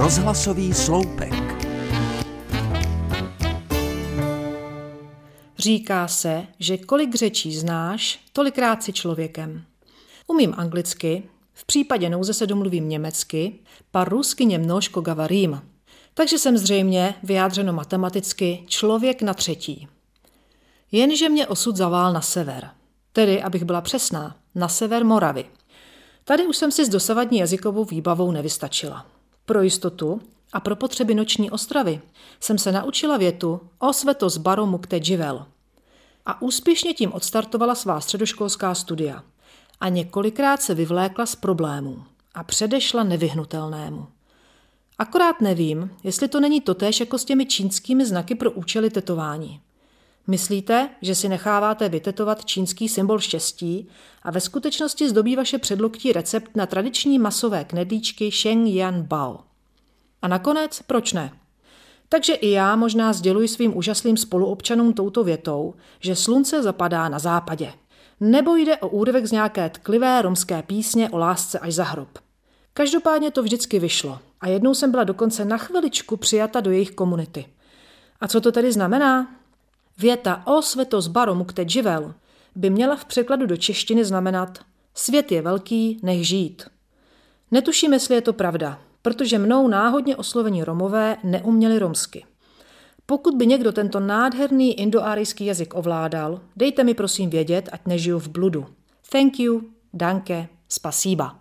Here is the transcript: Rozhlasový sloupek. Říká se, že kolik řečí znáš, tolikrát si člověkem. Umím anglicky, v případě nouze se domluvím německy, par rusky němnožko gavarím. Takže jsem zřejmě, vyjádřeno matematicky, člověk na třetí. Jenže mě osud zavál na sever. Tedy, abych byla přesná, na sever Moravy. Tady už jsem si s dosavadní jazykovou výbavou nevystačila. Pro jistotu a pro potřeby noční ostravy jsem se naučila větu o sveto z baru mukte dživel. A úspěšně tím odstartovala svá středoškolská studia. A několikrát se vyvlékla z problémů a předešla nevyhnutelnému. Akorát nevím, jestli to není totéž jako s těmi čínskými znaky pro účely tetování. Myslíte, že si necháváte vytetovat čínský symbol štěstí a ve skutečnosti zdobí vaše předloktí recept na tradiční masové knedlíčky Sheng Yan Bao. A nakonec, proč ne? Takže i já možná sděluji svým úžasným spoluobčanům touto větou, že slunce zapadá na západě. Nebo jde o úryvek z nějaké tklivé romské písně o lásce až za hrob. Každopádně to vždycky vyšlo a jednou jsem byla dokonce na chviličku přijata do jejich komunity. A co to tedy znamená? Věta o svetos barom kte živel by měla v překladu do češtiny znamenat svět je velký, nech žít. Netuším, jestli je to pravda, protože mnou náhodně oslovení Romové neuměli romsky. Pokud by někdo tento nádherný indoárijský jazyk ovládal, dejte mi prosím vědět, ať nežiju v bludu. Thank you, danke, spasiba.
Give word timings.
Rozhlasový 0.00 0.74
sloupek. 0.74 1.32
Říká 5.58 6.08
se, 6.08 6.46
že 6.58 6.78
kolik 6.78 7.14
řečí 7.14 7.56
znáš, 7.56 8.20
tolikrát 8.32 8.82
si 8.82 8.92
člověkem. 8.92 9.64
Umím 10.26 10.54
anglicky, 10.56 11.22
v 11.52 11.64
případě 11.64 12.10
nouze 12.10 12.34
se 12.34 12.46
domluvím 12.46 12.88
německy, 12.88 13.58
par 13.90 14.08
rusky 14.08 14.46
němnožko 14.46 15.00
gavarím. 15.00 15.62
Takže 16.14 16.38
jsem 16.38 16.58
zřejmě, 16.58 17.14
vyjádřeno 17.22 17.72
matematicky, 17.72 18.64
člověk 18.66 19.22
na 19.22 19.34
třetí. 19.34 19.88
Jenže 20.92 21.28
mě 21.28 21.46
osud 21.46 21.76
zavál 21.76 22.12
na 22.12 22.20
sever. 22.20 22.70
Tedy, 23.12 23.42
abych 23.42 23.64
byla 23.64 23.80
přesná, 23.80 24.36
na 24.54 24.68
sever 24.68 25.04
Moravy. 25.04 25.44
Tady 26.24 26.46
už 26.46 26.56
jsem 26.56 26.70
si 26.70 26.86
s 26.86 26.88
dosavadní 26.88 27.38
jazykovou 27.38 27.84
výbavou 27.84 28.30
nevystačila. 28.30 29.19
Pro 29.50 29.62
jistotu 29.62 30.20
a 30.52 30.60
pro 30.60 30.76
potřeby 30.76 31.14
noční 31.14 31.50
ostravy 31.50 32.00
jsem 32.40 32.58
se 32.58 32.72
naučila 32.72 33.16
větu 33.16 33.60
o 33.78 33.92
sveto 33.92 34.30
z 34.30 34.38
baru 34.38 34.66
mukte 34.66 34.98
dživel. 34.98 35.46
A 36.26 36.42
úspěšně 36.42 36.94
tím 36.94 37.12
odstartovala 37.12 37.74
svá 37.74 38.00
středoškolská 38.00 38.74
studia. 38.74 39.24
A 39.80 39.88
několikrát 39.88 40.62
se 40.62 40.74
vyvlékla 40.74 41.26
z 41.26 41.34
problémů 41.34 42.02
a 42.34 42.44
předešla 42.44 43.02
nevyhnutelnému. 43.02 44.06
Akorát 44.98 45.40
nevím, 45.40 45.90
jestli 46.04 46.28
to 46.28 46.40
není 46.40 46.60
totéž 46.60 47.00
jako 47.00 47.18
s 47.18 47.24
těmi 47.24 47.46
čínskými 47.46 48.06
znaky 48.06 48.34
pro 48.34 48.50
účely 48.50 48.90
tetování. 48.90 49.60
Myslíte, 50.26 50.88
že 51.02 51.14
si 51.14 51.28
necháváte 51.28 51.88
vytetovat 51.88 52.44
čínský 52.44 52.88
symbol 52.88 53.18
štěstí 53.18 53.88
a 54.22 54.30
ve 54.30 54.40
skutečnosti 54.40 55.08
zdobí 55.08 55.36
vaše 55.36 55.58
předloktí 55.58 56.12
recept 56.12 56.56
na 56.56 56.66
tradiční 56.66 57.18
masové 57.18 57.64
knedlíčky 57.64 58.30
Sheng 58.30 58.68
Yan 58.68 59.02
Bao. 59.02 59.38
A 60.22 60.28
nakonec, 60.28 60.82
proč 60.86 61.12
ne? 61.12 61.32
Takže 62.08 62.34
i 62.34 62.50
já 62.50 62.76
možná 62.76 63.12
sděluji 63.12 63.48
svým 63.48 63.76
úžasným 63.76 64.16
spoluobčanům 64.16 64.92
touto 64.92 65.24
větou, 65.24 65.74
že 66.00 66.16
slunce 66.16 66.62
zapadá 66.62 67.08
na 67.08 67.18
západě. 67.18 67.72
Nebo 68.20 68.56
jde 68.56 68.76
o 68.76 68.88
úryvek 68.88 69.26
z 69.26 69.32
nějaké 69.32 69.70
tklivé 69.70 70.22
romské 70.22 70.62
písně 70.62 71.10
o 71.10 71.18
lásce 71.18 71.58
až 71.58 71.74
za 71.74 71.84
hrob. 71.84 72.18
Každopádně 72.74 73.30
to 73.30 73.42
vždycky 73.42 73.78
vyšlo 73.78 74.18
a 74.40 74.48
jednou 74.48 74.74
jsem 74.74 74.90
byla 74.90 75.04
dokonce 75.04 75.44
na 75.44 75.58
chviličku 75.58 76.16
přijata 76.16 76.60
do 76.60 76.70
jejich 76.70 76.90
komunity. 76.90 77.46
A 78.20 78.28
co 78.28 78.40
to 78.40 78.52
tedy 78.52 78.72
znamená? 78.72 79.39
Věta 80.00 80.42
o 80.46 80.62
svetos 80.62 81.06
barom 81.06 81.44
kte 81.44 81.68
živel 81.68 82.14
by 82.54 82.70
měla 82.70 82.96
v 82.96 83.04
překladu 83.04 83.46
do 83.46 83.56
češtiny 83.56 84.04
znamenat 84.04 84.58
svět 84.94 85.32
je 85.32 85.42
velký, 85.42 86.00
nech 86.02 86.28
žít. 86.28 86.62
Netuším, 87.50 87.92
jestli 87.92 88.14
je 88.14 88.20
to 88.20 88.32
pravda, 88.32 88.80
protože 89.02 89.38
mnou 89.38 89.68
náhodně 89.68 90.16
oslovení 90.16 90.64
Romové 90.64 91.16
neuměli 91.24 91.78
romsky. 91.78 92.24
Pokud 93.06 93.34
by 93.34 93.46
někdo 93.46 93.72
tento 93.72 94.00
nádherný 94.00 94.80
indoárijský 94.80 95.46
jazyk 95.46 95.74
ovládal, 95.74 96.40
dejte 96.56 96.84
mi 96.84 96.94
prosím 96.94 97.30
vědět, 97.30 97.68
ať 97.72 97.86
nežiju 97.86 98.18
v 98.18 98.28
bludu. 98.28 98.66
Thank 99.10 99.40
you, 99.40 99.62
danke, 99.92 100.48
spasiba. 100.68 101.39